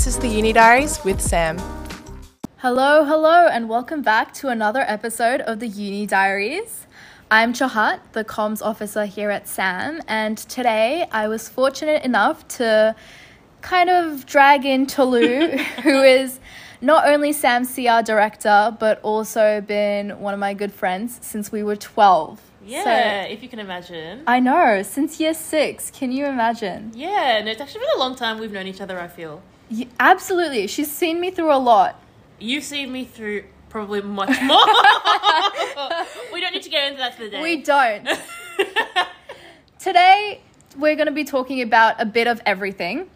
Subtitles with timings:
[0.00, 1.58] This is the Uni Diaries with Sam.
[2.56, 6.86] Hello, hello, and welcome back to another episode of the Uni Diaries.
[7.30, 12.96] I'm Chaahat, the comms officer here at SAM, and today I was fortunate enough to
[13.60, 16.40] kind of drag in Tolu, who is
[16.80, 21.62] not only SAM's CR director, but also been one of my good friends since we
[21.62, 22.40] were 12.
[22.64, 24.22] Yeah, if you can imagine.
[24.26, 25.90] I know, since year six.
[25.90, 26.92] Can you imagine?
[26.94, 29.42] Yeah, no, it's actually been a long time we've known each other, I feel.
[29.70, 30.66] Y- absolutely.
[30.66, 32.00] She's seen me through a lot.
[32.38, 34.58] You've seen me through probably much more.
[36.32, 37.40] we don't need to get into that today.
[37.40, 38.08] We don't.
[39.78, 40.42] Today,
[40.76, 43.08] we're going to be talking about a bit of everything.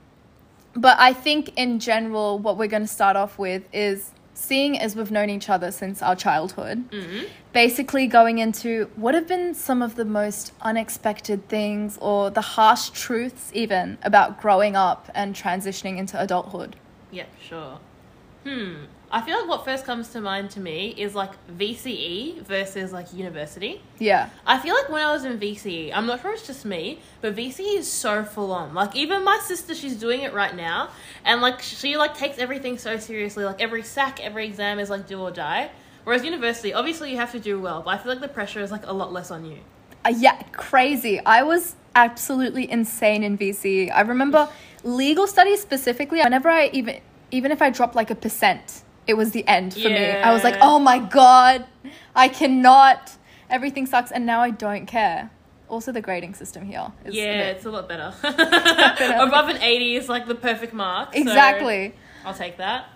[0.75, 4.11] But I think, in general, what we're going to start off with is
[4.45, 6.85] seeing as we've known each other since our childhood,
[7.53, 12.91] basically going into what have been some of the most unexpected things or the harsh
[12.91, 16.77] truths, even about growing up and transitioning into adulthood.
[17.11, 17.79] Yeah, sure.
[18.45, 18.85] Hmm.
[19.15, 23.15] I feel like what first comes to mind to me is like VCE versus like
[23.15, 23.81] university.
[24.01, 24.29] Yeah.
[24.45, 27.37] I feel like when I was in VCE, I'm not sure it's just me, but
[27.37, 28.75] VCE is so full on.
[28.75, 30.89] Like even my sister, she's doing it right now,
[31.25, 33.45] and like she like takes everything so seriously.
[33.45, 35.71] Like every SAC, every exam is like do or die.
[36.03, 38.73] Whereas university, obviously you have to do well, but I feel like the pressure is
[38.73, 39.59] like a lot less on you.
[40.05, 41.21] Uh, yeah, crazy.
[41.21, 43.93] I was absolutely insane in VCE.
[43.95, 44.49] I remember
[44.83, 46.19] legal studies specifically.
[46.19, 46.99] Whenever I even
[47.31, 50.11] even if I dropped like a percent, it was the end for me.
[50.11, 51.67] I was like, oh my god,
[52.15, 53.13] I cannot.
[53.51, 55.31] Everything sucks, and now I don't care.
[55.69, 58.13] Also, the grading system here is a Yeah, bit- it's a lot better.
[58.23, 61.13] Above an 80 is like the perfect mark.
[61.15, 61.95] so exactly.
[62.25, 62.87] I'll take that.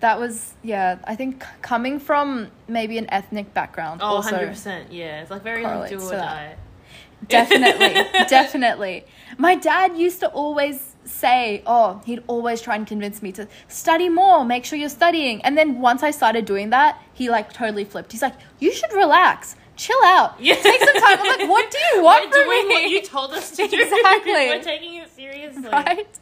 [0.00, 0.98] That was yeah.
[1.04, 4.00] I think coming from maybe an ethnic background.
[4.02, 4.86] Oh, 100%.
[4.90, 6.56] Yeah, it's like very like, correlates do or die.
[7.28, 7.94] Definitely,
[8.28, 9.04] definitely.
[9.38, 14.08] My dad used to always say, oh, he'd always try and convince me to study
[14.08, 15.42] more, make sure you're studying.
[15.42, 18.12] And then once I started doing that, he like totally flipped.
[18.12, 20.54] He's like, you should relax, chill out, Yeah.
[20.56, 21.18] take some time.
[21.20, 22.74] I'm like, what do you want We're from doing me?
[22.74, 23.80] what you told us to do.
[23.82, 24.32] Exactly.
[24.32, 25.68] We're taking it seriously.
[25.68, 26.18] right?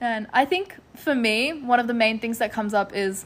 [0.00, 3.24] And I think for me, one of the main things that comes up is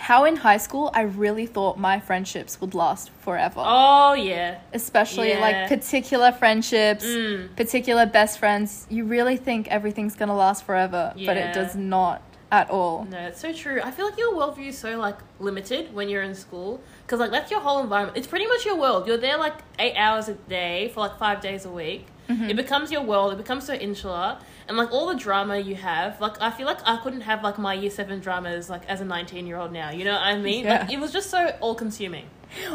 [0.00, 3.62] how in high school I really thought my friendships would last forever.
[3.64, 4.58] Oh, yeah.
[4.72, 5.40] especially Yeah.
[5.40, 7.54] like particular friendships, Mm.
[7.56, 8.86] particular best friends.
[8.90, 12.22] You really think everything's gonna last forever, but it does not
[12.52, 13.04] at all.
[13.04, 13.80] No, it's so true.
[13.82, 17.30] I feel like your worldview is so like limited when you're in school because like
[17.30, 18.16] that's your whole environment.
[18.16, 19.06] It's pretty much your world.
[19.06, 22.06] You're there like eight hours a day for like five days a week.
[22.28, 22.50] Mm-hmm.
[22.50, 23.32] It becomes your world.
[23.32, 26.20] It becomes so insular, and like all the drama you have.
[26.20, 29.04] Like I feel like I couldn't have like my year seven dramas like as a
[29.04, 29.90] nineteen year old now.
[29.90, 30.66] You know what I mean?
[30.66, 32.26] Like it was just so all consuming.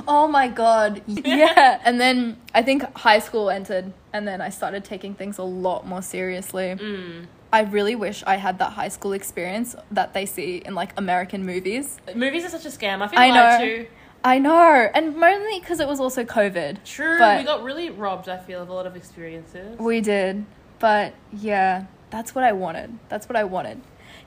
[0.08, 1.82] Oh my god, yeah.
[1.84, 5.86] and then I think high school entered, and then I started taking things a lot
[5.86, 6.76] more seriously.
[6.80, 7.28] Mm.
[7.56, 11.46] I really wish I had that high school experience that they see in like American
[11.46, 11.98] movies.
[12.14, 13.02] Movies are such a scam.
[13.02, 13.66] I feel I lied know.
[13.66, 13.88] to.
[14.26, 16.84] I know, and mainly because it was also COVID.
[16.84, 18.28] True, But- we got really robbed.
[18.28, 19.80] I feel of a lot of experiences.
[19.80, 20.46] We did.
[20.80, 22.90] But yeah, that's what I wanted.
[23.08, 23.80] That's what I wanted.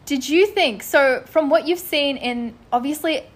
[0.06, 3.27] Did you think so from what you've seen in obviously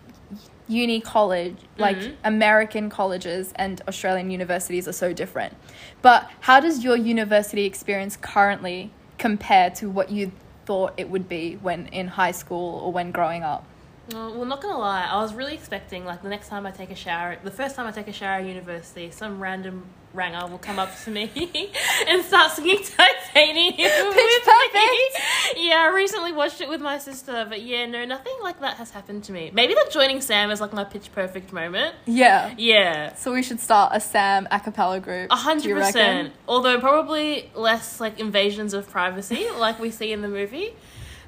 [0.68, 2.14] uni college, like Mhm.
[2.24, 5.54] American colleges and Australian universities are so different.
[6.00, 8.90] But how does your university experience currently
[9.22, 10.32] compare to what you
[10.66, 13.64] thought it would be when in high school or when growing up?
[14.12, 16.90] Oh, well, not gonna lie, I was really expecting like the next time I take
[16.90, 19.84] a shower, the first time I take a shower at university, some random
[20.14, 21.30] ranger will come up to me
[22.08, 23.76] and start singing Titanium.
[23.76, 24.38] with me.
[24.44, 25.18] Perfect.
[25.56, 28.90] Yeah, I recently watched it with my sister, but yeah, no, nothing like that has
[28.90, 29.50] happened to me.
[29.52, 31.94] Maybe like joining Sam is like my pitch perfect moment.
[32.06, 32.54] Yeah.
[32.56, 33.14] Yeah.
[33.16, 35.30] So we should start a Sam a cappella group.
[35.30, 36.32] A hundred percent.
[36.48, 40.74] Although probably less like invasions of privacy like we see in the movie.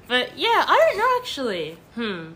[0.07, 1.77] But yeah, I don't know actually.
[1.95, 2.31] Hmm.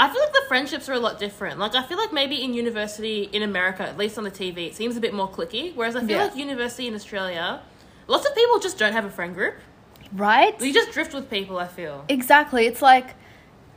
[0.00, 1.58] I feel like the friendships are a lot different.
[1.58, 4.76] Like I feel like maybe in university in America, at least on the TV, it
[4.76, 5.74] seems a bit more clicky.
[5.74, 6.24] Whereas I feel Yeah.
[6.26, 7.60] like university in Australia,
[8.06, 9.56] lots of people just don't have a friend group.
[10.14, 10.58] Right?
[10.60, 11.58] You just drift with people.
[11.58, 12.04] I feel.
[12.08, 12.66] Exactly.
[12.66, 13.16] It's like,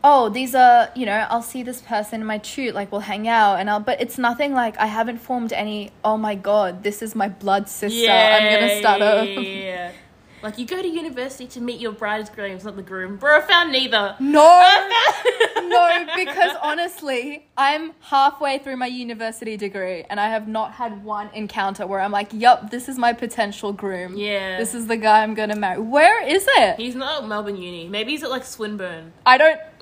[0.04, 3.28] oh, these are, you know, I'll see this person in my shoot, like we'll hang
[3.28, 7.02] out and I'll, but it's nothing like I haven't formed any, oh my god, this
[7.02, 8.12] is my blood sister.
[8.12, 9.26] I'm gonna start a.
[9.42, 9.92] Yeah.
[10.44, 13.18] Like you go to university to meet your bridegrooms, not the groom.
[13.18, 14.16] Bro, I found neither.
[14.20, 14.42] No!
[15.72, 21.30] no, because honestly, I'm halfway through my university degree and I have not had one
[21.34, 24.16] encounter where I'm like, yup, this is my potential groom.
[24.16, 24.58] Yeah.
[24.58, 25.80] This is the guy I'm gonna marry.
[25.80, 26.78] Where is it?
[26.78, 27.88] He's not at Melbourne Uni.
[27.88, 29.14] Maybe he's at like Swinburne.
[29.26, 29.60] I don't.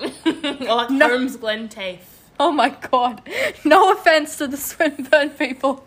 [0.68, 1.08] or like No.
[1.08, 1.98] Holmesglen TAFE.
[2.38, 3.22] Oh my god.
[3.64, 5.84] No offense to the Swinburne people.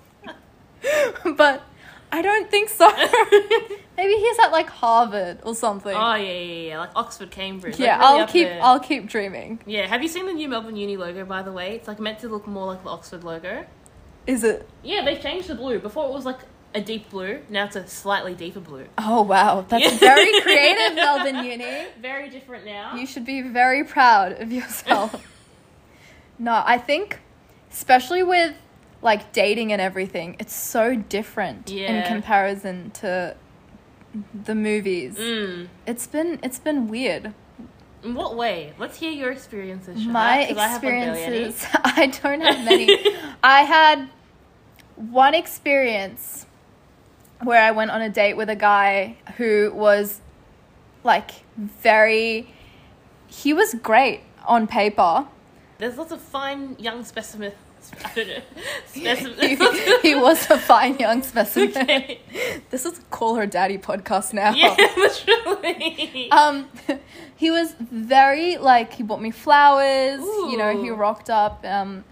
[1.36, 1.64] but
[2.12, 2.92] I don't think so.
[3.96, 5.96] Maybe he's at like Harvard or something.
[5.96, 7.80] Oh yeah, yeah, yeah, like Oxford, Cambridge.
[7.80, 8.60] yeah, like, really I'll keep there.
[8.64, 9.60] I'll keep dreaming.
[9.66, 11.26] Yeah, have you seen the new Melbourne Uni logo?
[11.26, 13.66] By the way, it's like meant to look more like the Oxford logo.
[14.26, 14.68] Is it?
[14.84, 15.80] Yeah, they've changed the blue.
[15.80, 16.40] Before it was like
[16.76, 17.42] a deep blue.
[17.50, 18.88] Now it's a slightly deeper blue.
[18.98, 19.98] Oh wow, that's Yeah.
[20.00, 21.86] very creative, Melbourne Uni.
[22.02, 22.96] Very different now.
[22.96, 25.28] You should be very proud of yourself.
[26.40, 27.20] no, I think,
[27.72, 28.56] especially with
[29.02, 33.36] like dating and everything, it's so different in comparison to
[34.46, 35.16] the movies.
[35.18, 35.68] Mm.
[35.88, 37.34] It's been it's been weird.
[38.04, 38.74] In what way?
[38.78, 40.06] Let's hear your experiences.
[40.06, 42.98] My My 'cause I like, experiences, I don't have many.
[43.44, 44.10] I had
[44.96, 46.46] one experience
[47.42, 50.22] where I went on a date with a guy who was
[51.04, 52.54] like very.
[53.28, 55.28] He was great on paper.
[55.80, 57.56] There's lots of fine young specimens.
[58.06, 58.42] I don't know.
[58.94, 61.70] he, he was a fine young specimen.
[61.78, 62.22] okay.
[62.70, 64.52] This is Call Her Daddy podcast now.
[64.54, 66.32] Yeah, literally.
[66.32, 66.70] um
[67.36, 72.04] he was very like he bought me flowers you know he rocked up um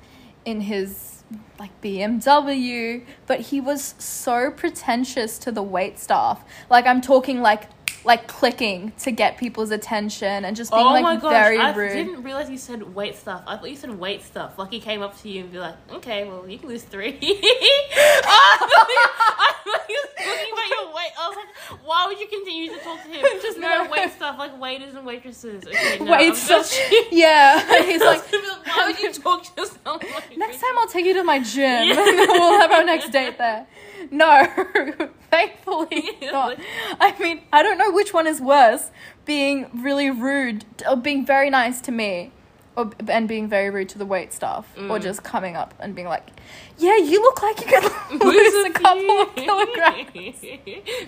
[0.46, 1.24] in his
[1.60, 7.70] like BMW but he was so pretentious to the wait staff like I'm talking like
[8.04, 11.92] like clicking to get people's attention and just being oh like gosh, very I rude
[11.92, 13.44] I didn't realize you said weight stuff.
[13.46, 14.58] I thought you said weight stuff.
[14.58, 17.18] Like he came up to you and be like, "Okay, well, you can lose three.
[17.22, 21.12] I thought you- I thought he was talking about your weight.
[21.20, 23.22] I was like, "Why would you continue to talk to him?
[23.42, 23.84] Just No.
[23.84, 26.80] no weight stuff, like waiters and waitresses." Okay, no, wait I'm so just-
[27.12, 31.14] yeah he's like "Why would you talk to someone?" Like Next time I'll take you
[31.16, 31.96] to my gym Yeah.
[31.96, 33.68] we'll have our next date there.
[34.10, 34.48] No,
[35.30, 36.58] thankfully not.
[37.00, 38.90] I mean, I don't know which one is worse,
[39.26, 42.32] being really rude or being very nice to me
[42.76, 45.02] or, and being very rude to the wait staff or Mm.
[45.04, 46.30] just coming up and being like,
[46.78, 47.84] yeah, you look like you could
[48.24, 50.38] lose a couple of kilograms.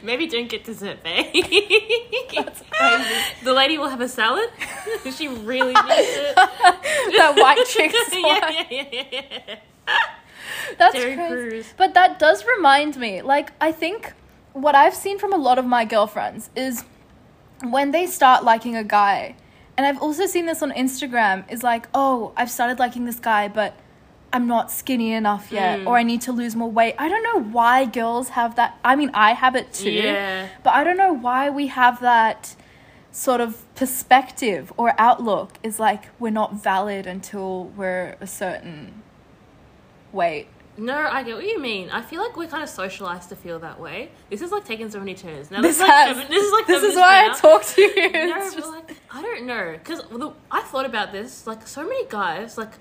[0.04, 1.34] Maybe don't get dessert, babe.
[2.36, 3.16] That's crazy.
[3.44, 4.50] The lady will have a salad.
[5.16, 6.36] she really needs it.
[6.36, 9.56] that white chick's yeah, yeah, yeah, yeah.
[10.78, 11.34] That's Terry crazy.
[11.34, 11.74] Crews.
[11.78, 14.14] But that does remind me, like, I think
[14.54, 16.84] what I've seen from a lot of my girlfriends is
[17.64, 19.36] when they start liking a guy,
[19.78, 23.48] and I've also seen this on Instagram, is like, oh, I've started liking this guy,
[23.48, 23.76] but
[24.32, 25.88] I'm not skinny enough yet, Mm.
[25.88, 26.96] or I need to lose more weight.
[26.98, 28.78] I don't know why girls have that.
[28.84, 30.48] I mean, I have it too, Yeah.
[30.64, 32.56] but I don't know why we have that
[33.12, 39.03] sort of perspective or outlook is like we're not valid until we're a certain
[40.14, 40.48] weight.
[40.76, 41.92] No, I get what you mean.
[41.92, 44.10] I feel like we're kind of socialized to feel that way.
[44.32, 45.52] This is like taking so many turns.
[45.52, 46.30] Now This this, is like has.
[46.30, 47.34] this is like this is why now.
[47.34, 48.12] I talk to you.
[48.12, 50.02] No, just- like I don't know because
[50.50, 51.46] I thought about this.
[51.46, 52.72] Like so many guys, like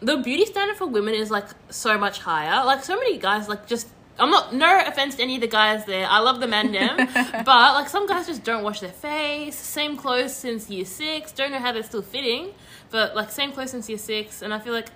[0.00, 2.64] the beauty standard for women is like so much higher.
[2.64, 5.84] Like so many guys, like just I'm not no offense to any of the guys
[5.86, 6.06] there.
[6.08, 6.96] I love them and them,
[7.44, 9.56] but like some guys just don't wash their face.
[9.56, 11.32] Same clothes since year six.
[11.32, 12.54] Don't know how they're still fitting,
[12.90, 14.42] but like same clothes since year six.
[14.42, 14.86] And I feel like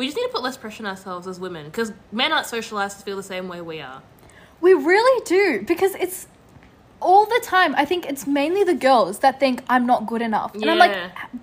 [0.00, 2.98] we just need to put less pressure on ourselves as women because men aren't socialized
[2.98, 4.00] to feel the same way we are.
[4.62, 6.26] we really do because it's
[7.02, 7.74] all the time.
[7.76, 10.96] I think it's mainly the girls that think I'm not good enough, and I'm like,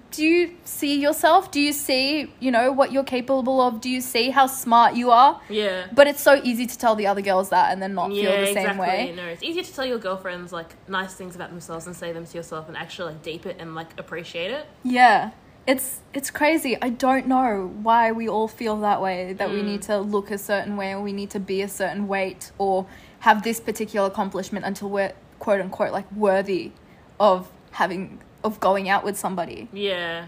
[0.09, 1.51] do you see yourself?
[1.51, 3.80] Do you see you know what you're capable of?
[3.80, 5.39] Do you see how smart you are?
[5.50, 5.88] Yeah.
[5.94, 8.39] But it's so easy to tell the other girls that and then not yeah, feel
[8.39, 8.88] the same exactly.
[8.88, 9.13] way.
[9.15, 12.26] No, it's easier to tell your girlfriends like nice things about themselves and say them
[12.26, 14.66] to yourself and actually like deep it and like appreciate it.
[14.83, 15.31] Yeah.
[15.68, 16.78] It's it's crazy.
[16.81, 19.66] I don't know why we all feel that way that we Mm.
[19.66, 22.86] need to look a certain way or we need to be a certain weight or
[23.19, 26.71] have this particular accomplishment until we're quote unquote like worthy
[27.19, 29.68] of having of going out with somebody.
[29.74, 30.28] Yeah.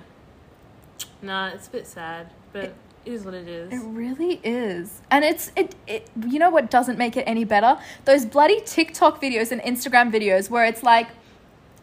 [1.21, 3.71] Nah, it's a bit sad, but it is what it is.
[3.71, 5.01] It really is.
[5.09, 7.77] And it's it, it you know what doesn't make it any better?
[8.05, 11.07] Those bloody TikTok videos and Instagram videos where it's like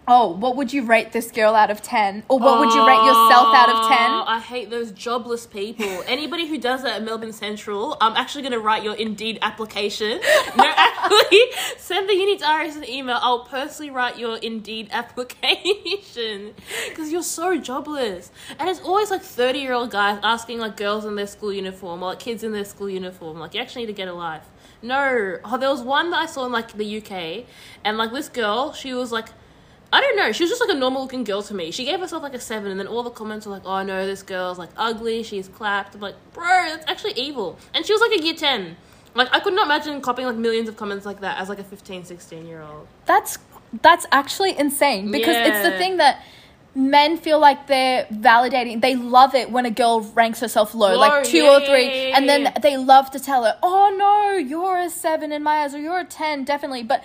[0.08, 2.24] Oh, what would you rate this girl out of 10?
[2.28, 3.98] Or what would you rate yourself out of 10?
[3.98, 6.04] Oh, I hate those jobless people.
[6.06, 10.20] Anybody who does that at Melbourne Central, I'm actually going to write your Indeed application.
[10.56, 11.40] No, actually,
[11.76, 13.18] send the Uni Diaries an email.
[13.20, 16.54] I'll personally write your Indeed application.
[16.88, 18.30] Because you're so jobless.
[18.58, 22.02] And it's always like 30 year old guys asking like girls in their school uniform
[22.02, 23.38] or like kids in their school uniform.
[23.38, 24.46] Like, you actually need to get a life.
[24.82, 25.38] No.
[25.44, 27.46] Oh, there was one that I saw in like the UK.
[27.84, 29.28] And like this girl, she was like,
[29.92, 30.32] I don't know.
[30.32, 31.70] She was just like a normal looking girl to me.
[31.70, 34.06] She gave herself like a seven, and then all the comments were like, "Oh no,
[34.06, 35.22] this girl's like ugly.
[35.22, 37.58] She's clapped." I'm like, bro, that's actually evil.
[37.74, 38.76] And she was like a year ten.
[39.14, 41.64] Like I could not imagine copying like millions of comments like that as like a
[41.64, 42.86] 15, 16 year old.
[43.06, 43.38] That's
[43.82, 46.22] that's actually insane because it's the thing that
[46.76, 48.82] men feel like they're validating.
[48.82, 52.08] They love it when a girl ranks herself low, like two yeah, or three, yeah,
[52.08, 55.62] yeah, and then they love to tell her, "Oh no, you're a seven in my
[55.62, 57.02] eyes, or you're a ten, definitely." But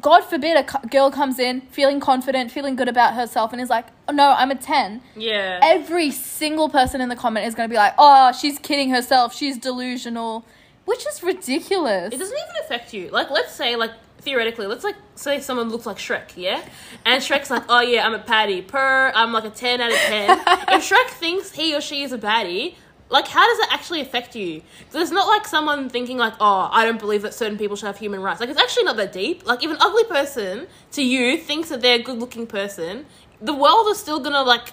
[0.00, 3.86] God forbid a girl comes in feeling confident, feeling good about herself, and is like,
[4.08, 5.02] oh, "No, I'm a 10.
[5.16, 5.60] Yeah.
[5.62, 9.34] Every single person in the comment is going to be like, "Oh, she's kidding herself.
[9.34, 10.46] She's delusional,"
[10.86, 12.14] which is ridiculous.
[12.14, 13.08] It doesn't even affect you.
[13.08, 16.62] Like, let's say, like, theoretically, let's like say someone looks like Shrek, yeah,
[17.04, 18.62] and Shrek's like, oh yeah, I'm a patty.
[18.62, 20.30] Per, I'm like a ten out of ten.
[20.48, 22.76] if Shrek thinks he or she is a baddie,
[23.12, 24.60] like, how does it actually affect you?
[24.90, 27.86] 'Cause it's not like someone thinking like, oh, I don't believe that certain people should
[27.86, 28.40] have human rights.
[28.40, 29.46] Like, it's actually not that deep.
[29.46, 33.06] Like, if an ugly person to you thinks that they're a good-looking person,
[33.40, 34.72] the world is still gonna like.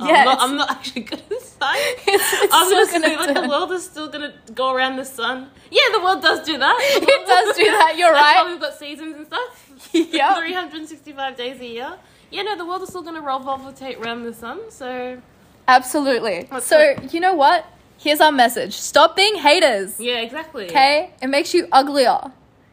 [0.00, 2.08] Oh, Yeah, I'm, not, I'm not actually good at science.
[2.08, 5.50] It's- I'm just gonna saying, like the world is still gonna go around the sun.
[5.70, 6.76] Yeah, the world does do that.
[6.80, 8.44] It does do that, you're That's right.
[8.44, 9.70] why we've got seasons and stuff.
[9.92, 10.38] Yep.
[10.38, 11.92] 365 days a year.
[12.32, 13.62] Yeah, no, the world is still gonna revolve
[14.02, 14.58] around the sun.
[14.70, 15.20] So
[15.68, 16.46] Absolutely.
[16.48, 17.64] What's so, you know what?
[17.98, 19.98] Here's our message stop being haters.
[19.98, 20.66] yeah, exactly.
[20.66, 21.12] Okay?
[21.22, 22.32] It makes you uglier.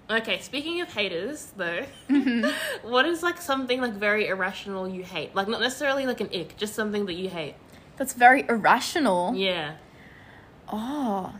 [0.09, 0.39] Okay.
[0.41, 2.49] Speaking of haters, though, Mm-hmm.
[2.89, 5.33] what is like something like very irrational you hate?
[5.35, 7.55] Like not necessarily like an ick, just something that you hate.
[7.97, 9.33] That's very irrational.
[9.35, 9.75] Yeah.
[10.67, 11.33] Oh,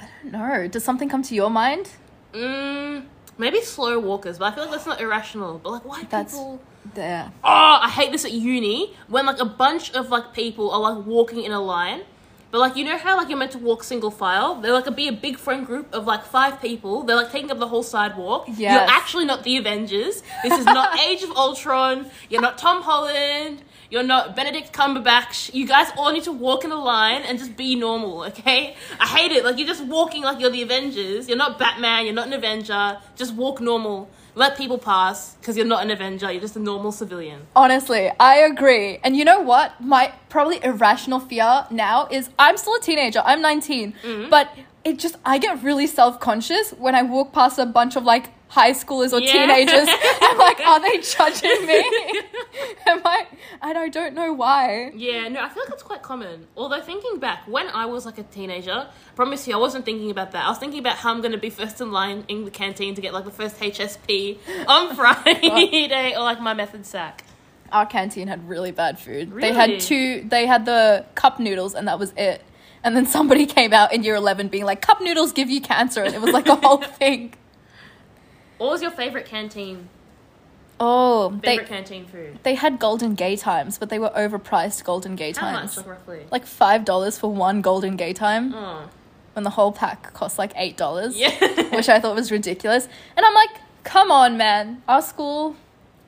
[0.00, 0.68] I don't know.
[0.68, 1.90] Does something come to your mind?
[2.32, 3.04] Mm,
[3.38, 5.58] maybe slow walkers, but I feel like that's not irrational.
[5.62, 6.60] But like, why That's- people?
[6.94, 7.32] There.
[7.44, 11.06] Oh, I hate this at uni when like a bunch of like people are like
[11.06, 12.02] walking in a line.
[12.50, 14.54] But like you know how like you're meant to walk single file?
[14.60, 17.02] They're like a be a big friend group of like five people.
[17.02, 18.46] They're like taking up the whole sidewalk.
[18.48, 18.58] Yes.
[18.72, 20.22] You're actually not the Avengers.
[20.42, 22.10] This is not Age of Ultron.
[22.30, 23.62] You're not Tom Holland.
[23.90, 25.54] You're not Benedict Cumberbatch.
[25.54, 28.76] You guys all need to walk in a line and just be normal, okay?
[29.00, 29.44] I hate it.
[29.44, 31.26] Like you're just walking like you're the Avengers.
[31.28, 32.04] You're not Batman.
[32.04, 32.98] You're not an Avenger.
[33.16, 34.10] Just walk normal.
[34.38, 36.30] Let people pass because you're not an Avenger.
[36.30, 37.48] You're just a normal civilian.
[37.56, 39.00] Honestly, I agree.
[39.02, 39.80] And you know what?
[39.80, 43.20] My probably irrational fear now is I'm still a teenager.
[43.24, 43.94] I'm 19.
[44.00, 44.30] Mm-hmm.
[44.30, 48.04] But it just, I get really self conscious when I walk past a bunch of
[48.04, 49.32] like high schoolers or Yeah.
[49.32, 49.88] teenagers.
[50.26, 51.78] I'm like, are they judging me?
[52.86, 53.26] Am I?
[53.62, 54.90] And I don't know why.
[54.94, 56.46] Yeah, no, I feel like it's quite common.
[56.56, 60.32] Although thinking back, when I was like a teenager, promise you, I wasn't thinking about
[60.32, 60.44] that.
[60.44, 62.94] I was thinking about how I'm going to be first in line in the canteen
[62.96, 64.38] to get like the first HSP
[64.68, 67.24] on Friday or like my method SAC.
[67.70, 69.30] Our canteen had really bad food.
[69.32, 72.42] They had two, they had the cup noodles and that was it.
[72.82, 76.02] And then somebody came out in year 11 being like, cup noodles give you cancer.
[76.02, 77.34] And it was like a whole thing.
[78.58, 79.88] What was your favorite canteen?
[80.80, 82.38] Oh, they, Favorite canteen food?
[82.44, 85.76] they had Golden Gaytimes, but they were overpriced golden gay How times.
[85.76, 86.20] much, like roughly?
[86.30, 88.88] Like five dollars for one Golden Gaytime, oh,
[89.32, 91.16] when the whole pack cost like eight dollars.
[91.18, 91.30] yeah.
[91.76, 92.86] which I thought was ridiculous.
[93.16, 94.82] And I'm like, come on, man.
[94.86, 95.56] Our school.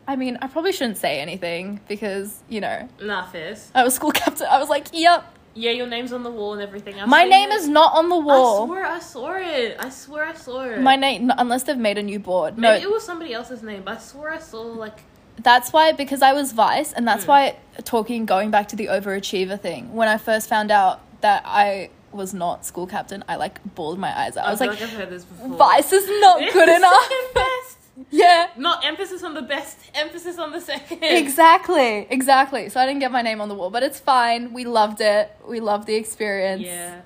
[0.06, 3.70] I mean, I probably shouldn't say anything because you know nah, fierce.
[3.74, 4.46] I was school captain.
[4.48, 7.00] I was like, yep, Yeah, your name's on the wall and everything.
[7.00, 7.54] I've my name it.
[7.54, 8.64] is not on the wall.
[8.64, 9.76] I swear I saw it.
[9.80, 10.80] I swear I saw it.
[10.80, 12.56] My name, unless they've made a new board.
[12.56, 14.98] Maybe no, it was somebody else's name, but I swear I saw like.
[15.42, 17.30] that's why because I was vice, and that's hmm.
[17.30, 19.92] why talking going back to the overachiever thing.
[19.94, 24.16] When I first found out that I was not school captain, I like bawled my
[24.16, 24.44] eyes out.
[24.44, 25.48] I oh, was feel like, I've heard this before.
[25.56, 27.76] vice is not good enough.
[28.10, 28.48] Yeah.
[28.56, 31.02] Not emphasis on the best, emphasis on the second.
[31.02, 32.68] Exactly, exactly.
[32.68, 34.52] So I didn't get my name on the wall, but it's fine.
[34.52, 35.30] We loved it.
[35.46, 36.62] We loved the experience.
[36.62, 37.02] Yeah.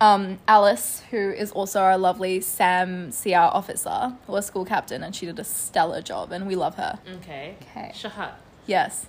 [0.00, 5.24] Um, Alice, who is also our lovely SAM CR officer, was school captain, and she
[5.24, 6.98] did a stellar job, and we love her.
[7.16, 7.56] Okay.
[7.62, 7.92] Okay.
[7.94, 8.32] Chaahat,
[8.66, 9.06] Yes.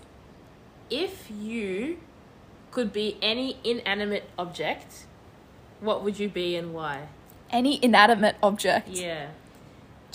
[0.90, 1.98] if you
[2.72, 5.06] could be any inanimate object,
[5.82, 7.08] what would you be and why?
[7.50, 8.90] Any inanimate object.
[8.90, 9.28] Yeah.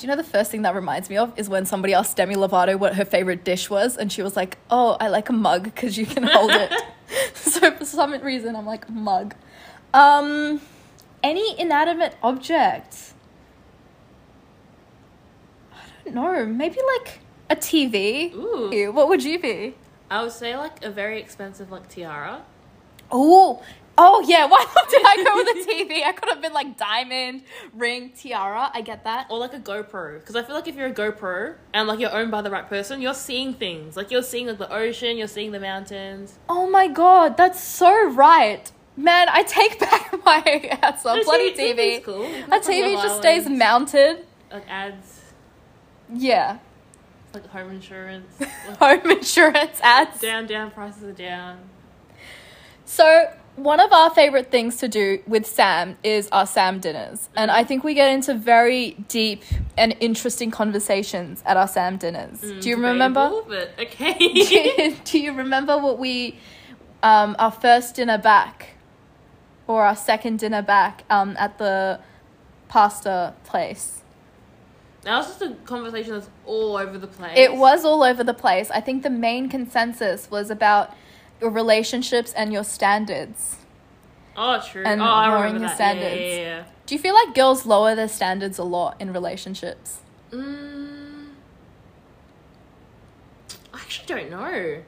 [0.01, 2.35] Do you know the first thing that reminds me of is when somebody asked Demi
[2.35, 5.65] Lovato what her favorite dish was, and she was like, "Oh, I like a mug
[5.65, 6.73] because you can hold it."
[7.35, 9.35] so for some reason, I'm like mug.
[9.93, 10.63] Um,
[11.23, 13.13] any inanimate object.
[15.71, 15.77] I
[16.07, 16.47] don't know.
[16.47, 18.33] Maybe like a TV.
[18.33, 18.93] Ooh.
[18.93, 19.75] What would you be?
[20.11, 22.43] I would say like a very expensive like tiara.
[23.11, 23.63] Oh,
[24.03, 24.47] oh yeah.
[24.53, 26.03] Why did I go with a TV?
[26.05, 27.43] I could have been like diamond
[27.75, 28.71] ring tiara.
[28.75, 29.27] I get that.
[29.31, 30.19] Or like a GoPro.
[30.19, 32.69] Because I feel like if you're a GoPro and like you're owned by the right
[32.69, 33.97] person, you're seeing things.
[33.97, 36.39] Like you're seeing like the ocean, you're seeing the mountains.
[36.49, 38.71] Oh my god, that's so right.
[38.97, 40.43] Man, I take back my
[40.83, 41.17] ass off.
[41.19, 42.05] No, Bloody TV TV.
[42.05, 42.25] cool.
[42.25, 44.27] A TV just stays mounted.
[44.53, 45.21] Like ads,
[46.13, 46.59] Yeah.
[47.33, 48.27] like home insurance.
[48.41, 50.21] like Home insurance ads.
[50.21, 51.61] down, down, prices are down.
[52.85, 57.29] So, one of our favorite things to do with Sam is our Sam dinners.
[57.37, 59.43] And I think we get into very deep
[59.77, 62.41] and interesting conversations at our Sam dinners.
[62.41, 63.31] do you remember?
[63.47, 64.17] But do, okay.
[64.21, 66.39] you, do you remember what we,
[67.03, 68.75] um, our first dinner back
[69.67, 72.01] or our second dinner back um, at the
[72.69, 74.01] pasta place?
[75.03, 77.33] that was just a conversation that's all over the place.
[77.35, 78.71] It was all over the place.
[78.71, 80.95] I think the main consensus was about
[81.41, 83.57] your relationships and your standards.
[84.37, 84.85] Oh, true.
[84.87, 85.75] and oh, I lowering remember your that.
[85.77, 86.21] standards.
[86.21, 86.65] Yeah, yeah, yeah.
[86.87, 89.99] Do you feel like girls lower their standards a lot in relationships?
[90.33, 91.29] Mm,
[93.75, 94.83] I actually don't know.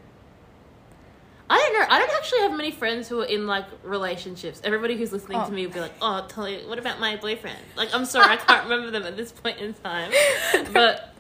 [1.51, 1.87] I don't know.
[1.95, 4.61] I don't actually have many friends who are in like relationships.
[4.65, 5.47] Everybody who's listening Oh.
[5.47, 8.31] to me will be like, "Oh, tell you what about my boyfriend?" Like, I'm sorry,
[8.31, 10.11] I can't remember them at this point in time.
[10.73, 11.13] But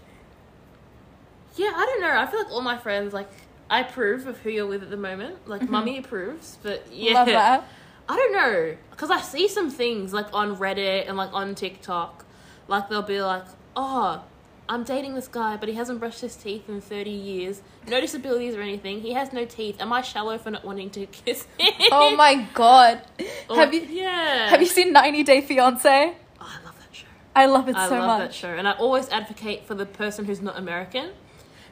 [1.56, 2.16] yeah, I don't know.
[2.18, 3.28] I feel like all my friends like
[3.72, 5.48] I approve of who you're with at the moment.
[5.48, 7.14] Like, mummy approves, but yeah, Mm-hmm.
[7.16, 7.68] Love that.
[8.08, 12.24] I don't know, because I see some things like on Reddit and like on TikTok,
[12.68, 14.22] like they'll be like, "Oh,
[14.68, 17.62] I'm dating this guy, but he hasn't brushed his teeth in 30 years.
[17.88, 19.00] No disabilities or anything.
[19.00, 19.80] He has no teeth.
[19.80, 23.02] Am I shallow for not wanting to kiss him?" Oh my god.
[23.48, 24.50] Or have you Yeah.
[24.50, 26.14] have you seen 90 Day Fiance?
[26.40, 27.06] Oh, I love that show.
[27.34, 28.34] I love it I so love that much.
[28.34, 31.10] show, and I always advocate for the person who's not American.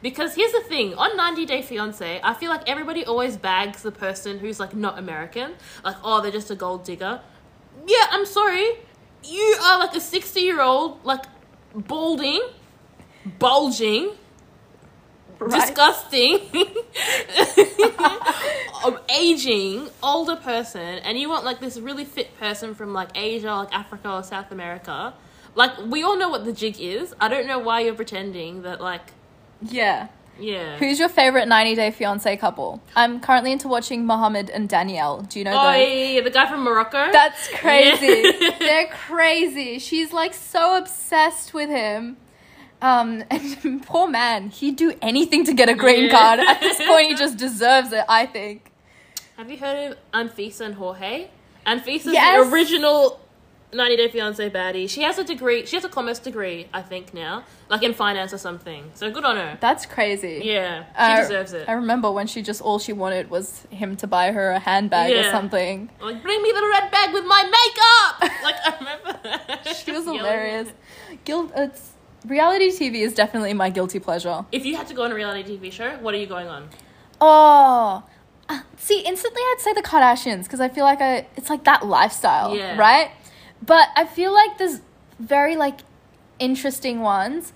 [0.03, 3.93] Because here's the thing, on 90 Day Fiance, I feel like everybody always bags the
[3.93, 5.53] person who's like not American.
[5.85, 7.21] Like, oh, they're just a gold digger.
[7.87, 8.67] Yeah, I'm sorry.
[9.25, 11.25] You are like a 60 year old, like
[11.75, 12.41] balding,
[13.39, 14.13] bulging,
[15.39, 15.59] Right.
[15.59, 16.35] disgusting,
[18.85, 23.09] of um, aging older person, and you want like this really fit person from like
[23.15, 25.15] Asia, like Africa or South America.
[25.55, 27.15] Like we all know what the jig is.
[27.19, 29.13] I don't know why you're pretending that like
[29.63, 30.09] Yeah.
[30.39, 30.77] yeah.
[30.79, 32.83] Who's your favorite 90 Day Fiance couple?
[32.97, 35.23] I'm currently into watching Mohammed and Danielle.
[35.23, 35.89] Do you know oh yeah, those?
[35.89, 37.13] yeah, yeah, the guy from Morocco.
[37.13, 38.07] That's crazy.
[38.41, 38.57] Yeah.
[38.59, 39.79] They're crazy.
[39.79, 42.17] She's like so obsessed with him.
[42.83, 46.11] Um, and poor man, he'd do anything to get a green Yeah.
[46.19, 46.41] card.
[46.41, 48.71] At this point, he just deserves it, I think.
[49.37, 51.29] Have you heard of Anfisa and Jorge?
[51.67, 52.45] Anfisa's Yes.
[52.47, 53.21] the original
[53.73, 54.89] 90 Day Fiance baddie.
[54.91, 55.65] She has a degree.
[55.67, 58.91] She has a commerce degree, I think now, like in finance or something.
[58.95, 59.59] So good on her.
[59.61, 60.41] That's crazy.
[60.45, 61.69] Yeah, she I- deserves it.
[61.69, 65.13] I remember when she just all she wanted was him to buy her a handbag
[65.13, 65.91] or something.
[66.01, 68.33] Like, bring me the red bag with my makeup.
[68.43, 69.21] like I remember.
[69.23, 69.77] that.
[69.85, 70.69] She was hilarious.
[71.25, 71.53] Guilt.
[71.55, 71.93] It's
[72.27, 74.45] reality TV is definitely my guilty pleasure.
[74.53, 76.69] If you had to go on a reality TV show, what are you going on?
[77.21, 78.03] Oh,
[78.49, 81.87] uh, see, instantly I'd say the Kardashians because I feel like I it's like that
[81.87, 82.77] lifestyle, Yeah.
[82.77, 83.11] right?
[83.63, 84.81] But I feel like there's
[85.19, 85.81] very like
[86.39, 87.53] interesting ones.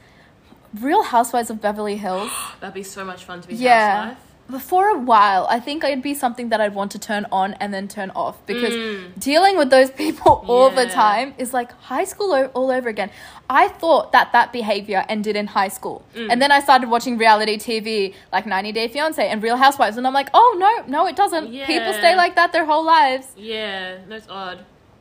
[0.80, 2.30] Real Housewives of Beverly Hills.
[2.60, 3.96] That'd be so much fun to be Yeah.
[4.06, 4.18] housewife.
[4.46, 7.54] But for a while, I think it'd be something that I'd want to turn on
[7.54, 9.18] and then turn off because Mm.
[9.18, 13.08] dealing with those people all the time is like high school o- all over again.
[13.48, 16.04] I thought that that behavior ended in high school.
[16.14, 16.30] Mm.
[16.32, 20.06] And then I started watching reality TV like 90 Day Fiance and Real Housewives and
[20.06, 21.46] I'm like, "Oh no, no it doesn't.
[21.50, 24.58] People stay like that their whole lives." Yeah, that's odd.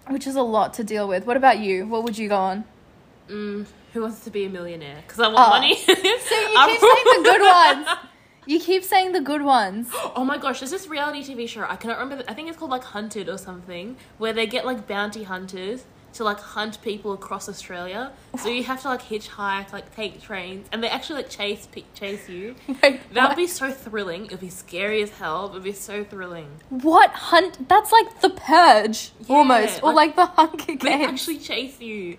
[0.07, 1.25] Which is a lot to deal with.
[1.25, 1.87] What about you?
[1.87, 2.65] What would you go on?
[3.29, 4.97] Mm, who wants to be a millionaire?
[5.05, 5.49] Because I want Oh.
[5.49, 5.75] money.
[5.75, 6.21] So you keep
[6.81, 7.41] saying the good
[7.87, 7.87] ones.
[8.45, 9.89] You keep saying the good ones.
[10.15, 11.65] Oh my gosh, there's this reality TV show.
[11.67, 12.23] I cannot remember.
[12.23, 15.85] The, I think it's called like Hunted or something, where they get like bounty hunters
[16.13, 18.11] to like hunt people across Australia.
[18.41, 22.29] So you have to like hitchhike, like take trains, and they actually like chase chase
[22.29, 22.55] you.
[22.83, 24.25] Wait, That would be so thrilling.
[24.25, 25.47] It would be scary as hell.
[25.47, 26.47] It would be so thrilling.
[26.69, 27.67] What hunt?
[27.69, 30.81] That's like the purge, Yeah, almost, or like, like- the Hunger Games.
[30.83, 32.17] They actually chase you.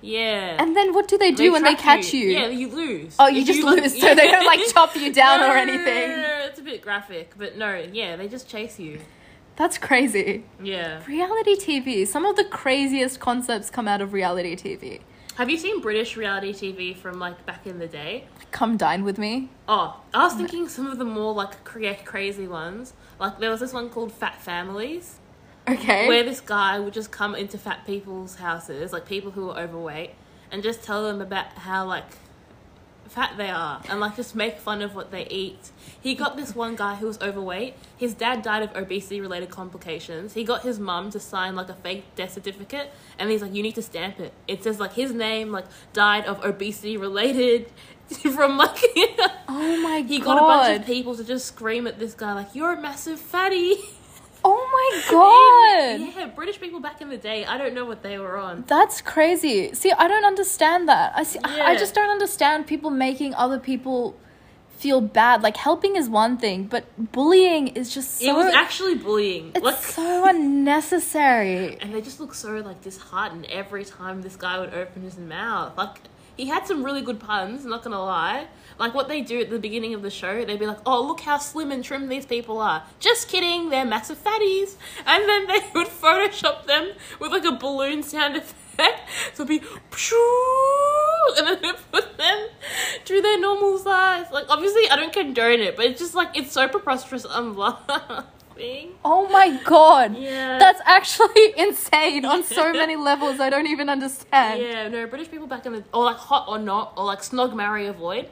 [0.00, 0.56] Yeah.
[0.62, 2.28] and then what do they do when they catch you?
[2.28, 3.16] Yeah, you lose.
[3.18, 5.56] Oh, you If just like- lose, so they don't like chop you down No, or
[5.56, 6.10] anything.
[6.10, 9.00] No, no, no, it's a bit graphic, but no, yeah, they just chase you.
[9.58, 10.44] That's crazy.
[10.62, 11.02] Yeah.
[11.04, 12.06] Reality TV.
[12.06, 15.00] Some of the craziest concepts come out of reality TV.
[15.34, 18.26] Have you seen British reality TV from like back in the day?
[18.52, 19.50] Come dine with me.
[19.68, 22.92] Oh, I was thinking some of the more like cra- crazy ones.
[23.18, 25.16] Like there was this one called Fat Families,
[25.68, 26.06] Okay.
[26.06, 30.12] where this guy would just come into fat people's houses, like people who were overweight,
[30.52, 32.06] and just tell them about how like
[33.08, 35.70] fat they are and like just make fun of what they eat.
[36.00, 37.74] He got this one guy who was overweight.
[37.96, 40.34] His dad died of obesity related complications.
[40.34, 43.62] He got his mum to sign like a fake death certificate and he's like, You
[43.62, 44.32] need to stamp it.
[44.46, 47.70] It says like his name like died of obesity related
[48.34, 48.78] from like
[49.48, 50.24] oh my He god.
[50.24, 53.20] got a bunch of people to just scream at this guy like, You're a massive
[53.20, 53.76] fatty.
[54.44, 56.16] oh my god.
[56.16, 58.64] yeah, British people back in the day, I don't know what they were on.
[58.66, 59.74] That's crazy.
[59.74, 61.12] See, I don't understand that.
[61.16, 64.16] I see, I just don't understand people making other people
[64.78, 65.42] feel bad.
[65.42, 69.52] Like helping is one thing, but bullying is just so it was actually bullying.
[69.54, 71.76] it's like, so unnecessary.
[71.80, 75.76] and they just look so like disheartened every time this guy would open his mouth.
[75.76, 75.98] Like
[76.36, 78.46] he had some really good puns, not gonna lie.
[78.78, 81.20] Like what they do at the beginning of the show, they'd be like, "Oh, look
[81.20, 84.76] how slim and trim these people are." Just kidding, they're massive fatties.
[85.04, 89.00] And then they would Photoshop them with like a balloon sound effect,
[89.34, 89.58] so it'd be,
[91.38, 92.48] and then they put them
[93.04, 94.26] to their normal size.
[94.32, 97.26] Like obviously, I don't condone it, but it's just like it's so preposterous.
[97.28, 98.24] I'm laughing.
[99.04, 100.16] Oh my god.
[100.16, 100.58] Yeah.
[100.58, 104.60] That's actually insane on so many levels I don't even understand.
[104.60, 107.54] Yeah, no, British people back in the or like hot or not or like snog
[107.54, 108.28] marry avoid.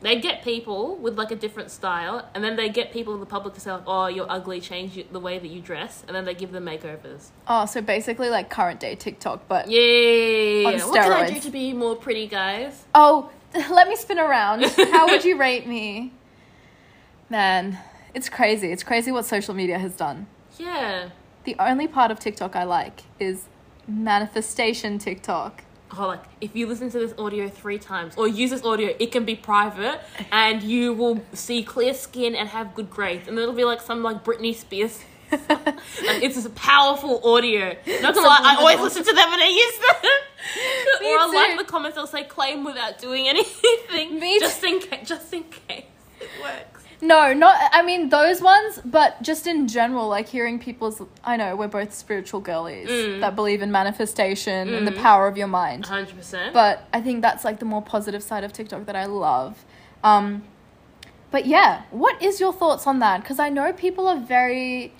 [0.00, 3.26] They get people with like a different style, and then they get people in the
[3.26, 4.60] public to say like, "Oh, you're ugly.
[4.60, 7.30] Change the way that you dress," and then they give them makeovers.
[7.48, 11.50] Oh, so basically like current day TikTok, but Yeah, On what can I do to
[11.50, 12.84] be more pretty, guys?
[12.94, 14.64] Oh, let me spin around.
[14.92, 16.12] How would you rate me?
[17.28, 17.78] Man,
[18.14, 18.70] it's crazy.
[18.70, 20.28] It's crazy what social media has done.
[20.58, 21.10] Yeah.
[21.44, 23.46] The only part of TikTok I like is
[23.86, 25.64] manifestation TikTok.
[25.96, 29.10] Oh, like if you listen to this audio three times or use this audio, it
[29.10, 33.54] can be private, and you will see clear skin and have good grades, and it'll
[33.54, 35.00] be like some like Britney Spears.
[35.32, 37.76] like it's a powerful audio.
[38.00, 40.10] Not gonna lie, I always listen to them and I use them.
[41.00, 41.96] Or I like the comments.
[41.96, 44.18] They'll say claim without doing anything.
[44.18, 45.08] Me just in case.
[45.08, 45.84] Just in case
[46.20, 46.77] it works.
[47.00, 51.54] No, not I mean those ones, but just in general, like hearing people's I know
[51.54, 53.20] we're both spiritual girlies Mm.
[53.20, 55.86] that believe in manifestation and the power of your mind.
[55.86, 56.52] Hundred percent.
[56.52, 59.64] But I think that's like the more positive side of TikTok that I love.
[60.02, 60.42] Um
[61.30, 63.20] but yeah, what is your thoughts on that?
[63.20, 64.92] Because I know people are very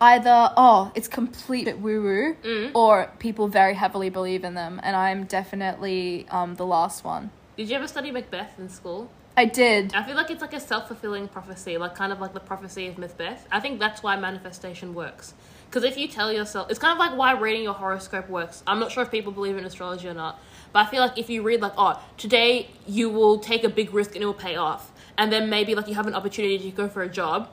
[0.00, 2.70] either oh it's complete woo woo Mm.
[2.74, 7.30] or people very heavily believe in them and I'm definitely um the last one.
[7.58, 9.10] Did you ever study Macbeth in school?
[9.36, 9.94] I did.
[9.94, 12.86] I feel like it's like a self fulfilling prophecy, like kind of like the prophecy
[12.86, 13.46] of Macbeth.
[13.50, 15.34] I think that's why manifestation works.
[15.68, 18.62] Because if you tell yourself, it's kind of like why reading your horoscope works.
[18.66, 20.38] I'm not sure if people believe in astrology or not,
[20.72, 23.94] but I feel like if you read like, oh, today you will take a big
[23.94, 26.70] risk and it will pay off, and then maybe like you have an opportunity to
[26.70, 27.48] go for a job,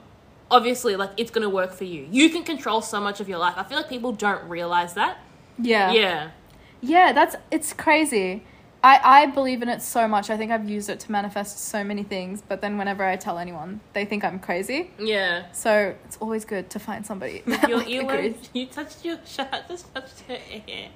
[0.50, 2.06] obviously like it's gonna work for you.
[2.10, 3.54] You can control so much of your life.
[3.56, 5.18] I feel like people don't realize that.
[5.58, 5.92] Yeah.
[5.92, 6.30] Yeah.
[6.82, 8.44] Yeah, that's it's crazy.
[8.82, 10.30] I, I believe in it so much.
[10.30, 13.38] I think I've used it to manifest so many things, but then whenever I tell
[13.38, 14.90] anyone, they think I'm crazy.
[14.98, 15.52] Yeah.
[15.52, 17.42] So it's always good to find somebody.
[17.46, 20.88] that, Your like, earlobe, you touched your shot, just touched her ear,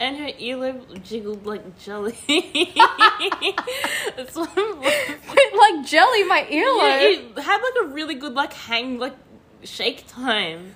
[0.00, 2.16] and her earlobe jiggled like jelly.
[2.28, 2.38] I'm
[5.58, 7.38] like jelly, my earlobe.
[7.38, 9.16] had like a really good like hang like
[9.64, 10.74] shake time.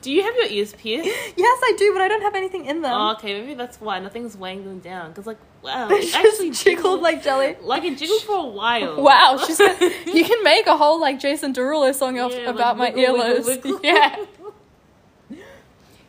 [0.00, 1.08] Do you have your ears pierced?
[1.36, 2.92] yes, I do, but I don't have anything in them.
[2.92, 5.12] Oh, okay, maybe that's why nothing's weighing them down.
[5.12, 7.56] Cause like, wow, they actually jiggled like jelly.
[7.60, 9.02] like it jiggled for a while.
[9.02, 9.58] Wow, she's
[10.06, 13.14] you can make a whole like Jason Derulo song off, Yeah, like, about my wiggle,
[13.16, 13.80] wiggle, earlobes.
[13.82, 14.24] Yeah.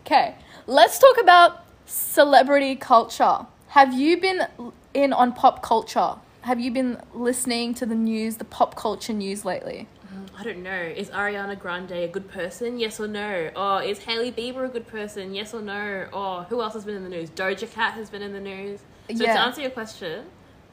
[0.06, 0.36] Okay,
[0.68, 3.46] let's talk about celebrity culture.
[3.70, 4.48] Have you been
[4.94, 6.16] in on pop culture?
[6.42, 9.88] Have you been listening to the news, the pop culture news lately?
[10.14, 10.82] Mm, I don't know.
[10.96, 12.80] Is Ariana Grande a good person?
[12.80, 13.52] Yes or no?
[13.54, 15.34] Or is Hailey Bieber a good person?
[15.34, 16.08] Yes or no?
[16.14, 17.30] Or who else has been in the news?
[17.30, 18.80] Doja Cat has been in the news.
[19.10, 19.34] So Yeah.
[19.34, 20.26] to answer your question,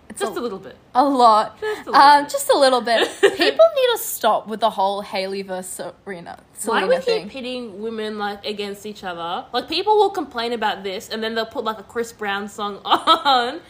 [0.08, 0.76] It's just a, a little bit.
[0.94, 1.60] a lot.
[1.60, 2.30] Just a little Um, bit.
[2.32, 3.08] just a little bit.
[3.20, 3.38] People
[3.76, 7.22] need to stop with the whole Hailey versus Selena, Why Selena we thing.
[7.24, 9.46] keep pitting women like against each other?
[9.52, 12.80] Like people will complain about this, and then they'll put like a Chris Brown song
[12.84, 13.60] on.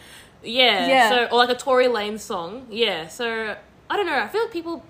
[0.43, 0.87] Yeah.
[0.87, 1.09] Yeah.
[1.09, 2.67] So or like a Tory Lane song.
[2.69, 3.07] Yeah.
[3.07, 3.55] So
[3.89, 4.17] I don't know.
[4.19, 4.83] I feel like people.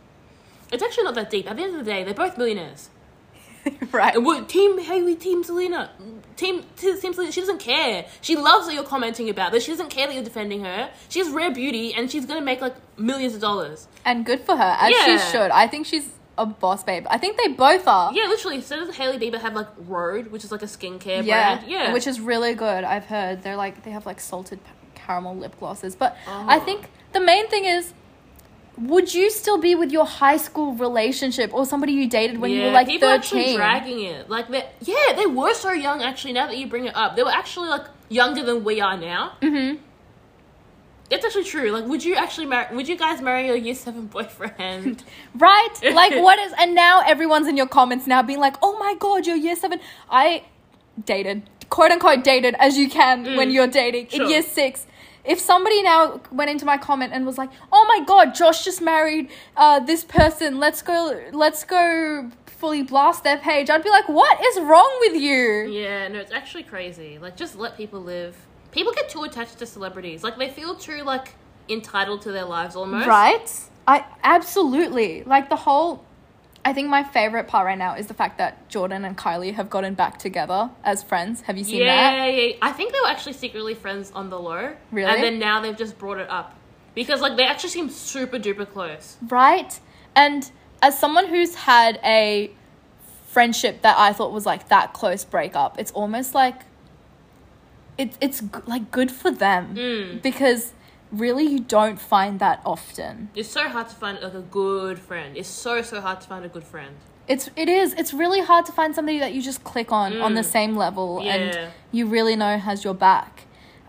[0.72, 1.50] It's actually not that deep.
[1.50, 2.90] At the end of the day, they're both millionaires.
[3.92, 4.16] right.
[4.16, 5.92] And what team Hailey, team Selena,
[6.36, 7.32] team t- team Selena?
[7.32, 8.06] She doesn't care.
[8.21, 9.63] She loves that you're commenting about this.
[9.63, 10.89] She doesn't care that you're defending her.
[11.10, 13.88] She's rare beauty, and she's gonna make like millions of dollars.
[14.04, 15.06] And good for her, as Yeah.
[15.17, 15.52] she should.
[15.52, 17.06] I think she's a boss babe.
[17.10, 18.12] I think they both are.
[18.13, 18.60] Yeah, literally.
[18.62, 21.71] So does Hailey Bieber have like Rhode, which is like a skincare Yeah, brand?
[21.71, 22.84] Yeah, which is really good.
[22.84, 24.60] I've heard they're like they have like salted
[24.95, 25.95] caramel lip glosses.
[25.95, 26.45] But oh.
[26.48, 26.60] I Oh.
[26.60, 27.93] think the main thing is,
[28.78, 32.62] would you still be with your high school relationship or somebody you dated when you
[32.64, 34.30] were like people actually dragging it.
[34.30, 36.02] Like they, yeah, they were so young.
[36.02, 38.98] Actually, now that you bring it up, they were actually like younger than we are
[38.98, 39.34] now.
[39.42, 39.82] Mm-hmm.
[41.10, 41.70] It's actually true.
[41.72, 42.76] Like, would you actually marry?
[42.76, 45.04] Would you guys marry your year seven boyfriend?
[45.36, 45.70] Right?
[45.94, 46.54] Like what is?
[46.58, 49.80] And now everyone's in your comments now being like, "Oh my god, you're year seven.
[50.10, 50.44] I
[51.06, 54.30] dated, quote unquote, dated as you can when you're dating in Mm.
[54.30, 54.88] Year six.
[55.26, 58.82] If somebody now went into my comment and was like, "Oh my god, Josh just
[58.82, 60.60] married uh, this person.
[60.60, 61.22] Let's go.
[61.32, 63.70] Let's go." Fully blast their page.
[63.70, 67.20] I'd be like, "What is wrong with you?" Yeah, no, it's actually crazy.
[67.20, 68.38] Like, just let people live.
[68.72, 70.24] People get too attached to celebrities.
[70.24, 71.34] Like, they feel too like
[71.68, 73.08] entitled to their lives almost.
[73.08, 73.52] Right?
[73.88, 76.05] I absolutely like the whole.
[76.67, 79.69] I think my favorite part right now is the fact that Jordan and Kylie have
[79.69, 81.41] gotten back together as friends.
[81.41, 82.25] Have you seen yeah, that?
[82.34, 82.56] yeah, yeah.
[82.62, 84.73] I think they were actually secretly friends on the low.
[84.91, 85.10] Really?
[85.10, 86.56] And then now they've just brought it up.
[86.95, 89.17] Because like they actually seem super duper close.
[89.28, 89.80] Right?
[90.15, 90.49] And
[90.82, 92.49] as someone who's had a
[93.28, 96.62] friendship that I thought was like that close breakup, it's almost like
[97.97, 100.21] it, it's g- like good for them Mm.
[100.21, 100.73] because
[101.12, 103.30] really you don't find that often.
[103.36, 105.38] It's so hard to find like a good friend.
[105.38, 106.96] It's so so hard to find a good friend.
[107.28, 110.34] It's it is it's really hard to find somebody that you just click on on
[110.36, 110.46] the Mm.
[110.58, 111.34] same level Yeah.
[111.36, 113.44] and you really know has your back.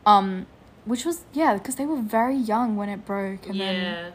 [0.05, 0.46] Um
[0.85, 3.72] which was yeah, because they were very young when it broke and yeah.
[3.72, 4.12] then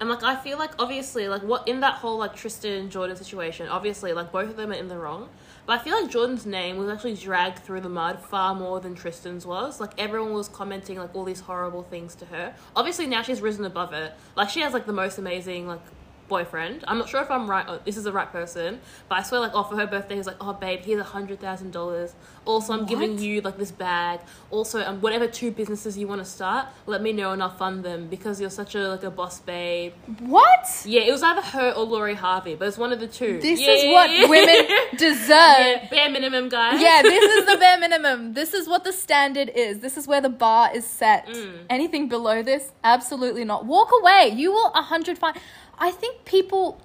[0.00, 3.16] And like I feel like obviously like what in that whole like Tristan and Jordan
[3.16, 5.28] situation, obviously like both of them are in the wrong.
[5.66, 8.94] But I feel like Jordan's name was actually dragged through the mud far more than
[8.94, 9.80] Tristan's was.
[9.80, 12.54] Like everyone was commenting like all these horrible things to her.
[12.76, 14.12] Obviously now she's risen above it.
[14.36, 15.80] Like she has like the most amazing like
[16.28, 16.84] boyfriend.
[16.88, 17.68] I'm not sure if I'm right.
[17.68, 20.26] Or this is the right person, but I swear like oh for her birthday he's
[20.26, 22.14] like oh babe here's a hundred thousand dollars.
[22.44, 24.20] Also I'm giving you like this bag.
[24.50, 27.84] Also um whatever two businesses you want to start, let me know and I'll fund
[27.84, 29.92] them because you're such a like a boss babe.
[30.20, 30.82] what?
[30.84, 33.40] Yeah, it was either her or Lori Harvey, but it's one of the two.
[33.40, 35.28] This Yeah, is what women deserve.
[35.28, 36.80] Yeah, bare minimum, guys.
[36.80, 38.34] Yeah, this is the bare minimum.
[38.34, 39.78] This is what the standard is.
[39.80, 41.26] This is where the bar is set.
[41.26, 41.52] Mm.
[41.70, 43.64] Anything below this, absolutely not.
[43.66, 44.32] Walk away.
[44.34, 45.36] You will a hundred find.
[45.78, 46.80] I think people.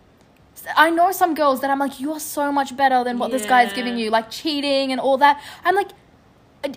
[0.75, 3.45] I know some girls that I'm like, you are so much better than what this
[3.45, 5.41] guy is giving you, like cheating and all that.
[5.63, 5.88] I'm like,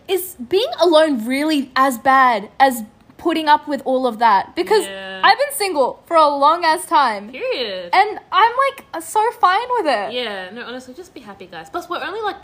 [0.06, 2.84] is being alone really as bad as
[3.18, 4.54] putting up with all of that?
[4.54, 5.20] Because Yeah.
[5.24, 7.90] I've been single for a long ass time, Period.
[7.92, 10.12] and I'm like uh, so fine with it.
[10.12, 11.68] yeah, no, honestly, just be happy, guys.
[11.68, 12.36] Plus, we're only like,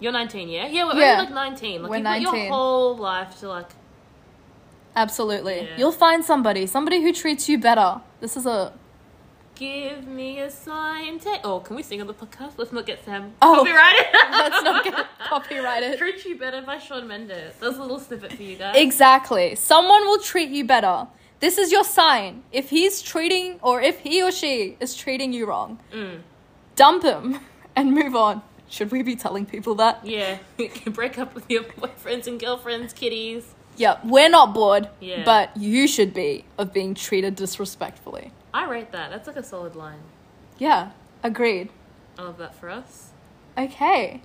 [0.00, 0.66] you're 19, yeah?
[0.66, 1.12] Yeah, we're Yeah.
[1.20, 1.82] only like 19.
[1.82, 2.42] Like, We're you've got 19.
[2.42, 3.68] your whole life to like,
[4.96, 5.62] Absolutely.
[5.62, 5.76] Yeah.
[5.78, 8.00] You'll find somebody, somebody who treats you better.
[8.20, 8.72] This is a
[9.66, 11.18] give me a sign.
[11.20, 11.40] Take.
[11.44, 12.52] Oh, can we sing on the podcast?
[12.56, 13.56] Let's not get Sam Oh.
[13.58, 14.06] copyrighted.
[14.42, 15.98] let's not get copyrighted.
[15.98, 17.54] Treat You Better by Shawn Mendes.
[17.60, 18.74] That's a little snippet for you guys.
[18.76, 19.54] Exactly.
[19.54, 21.06] Someone will treat you better.
[21.38, 22.42] This is your sign.
[22.52, 26.20] If he's treating or if he or she is treating you wrong, Mm.
[26.74, 27.38] dump him
[27.76, 28.42] and move on.
[28.68, 30.04] Should we be telling people that?
[30.04, 30.38] Yeah,
[30.86, 33.54] break up with your boyfriends and girlfriends, kitties.
[33.76, 35.22] Yep, we're not bored, Yeah.
[35.24, 38.32] but you should be of being treated disrespectfully.
[38.54, 39.10] I rate that.
[39.10, 40.00] That's like a solid line.
[40.58, 40.90] Yeah,
[41.22, 41.70] agreed.
[42.18, 43.10] I love that for us.
[43.56, 44.20] Okay.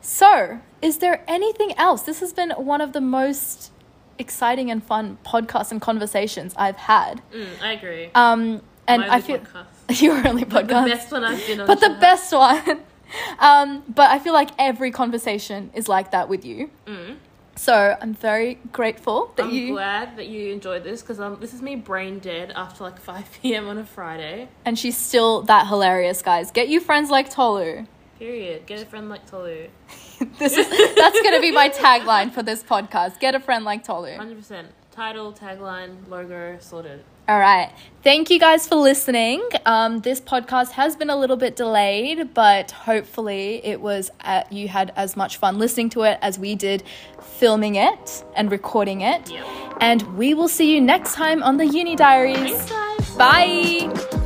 [0.00, 2.02] So, is there anything else?
[2.02, 3.70] This has been one of the most
[4.18, 7.22] exciting and fun podcasts and conversations I've had.
[7.32, 8.10] Mm, I agree.
[8.14, 9.66] Um, and I feel podcast.
[10.02, 11.66] your only podcast, the best one I've been on.
[11.66, 12.80] but the best one.
[13.38, 16.70] um, but I feel like every conversation is like that with you.
[16.86, 17.16] Mm.
[17.56, 21.52] So I'm very grateful that I'm you glad that you enjoyed this because um, this
[21.52, 23.68] is me brain dead after like 5 p.m.
[23.68, 24.48] on a Friday.
[24.64, 26.50] and she's still that hilarious, guys.
[26.50, 27.86] Get you friends like Tolu.
[28.18, 28.66] Period.
[28.66, 29.68] Get a friend like Tolu.
[30.38, 33.18] this is that's gonna be my tagline for this podcast.
[33.20, 34.16] Get a friend like Tolu.
[34.16, 34.66] 100%.
[34.92, 37.02] Title, tagline, logo, sorted.
[37.28, 37.72] All right.
[38.02, 39.48] Thank you guys for listening.
[39.64, 44.66] Um, this podcast has been a little bit delayed, but hopefully it was uh you
[44.66, 46.82] had as much fun listening to it as we did
[47.20, 49.30] filming it and recording it.
[49.30, 49.46] Yep.
[49.80, 52.68] And we will see you next time on the Uni Diaries.
[53.16, 54.18] Bye.